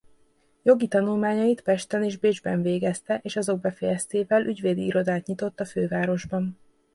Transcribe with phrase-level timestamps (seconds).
[0.63, 6.57] Jogi tanulmányait Pesten és Bécsben végezte és azok befejeztével ügyvédi irodát nyitott a fővárosban.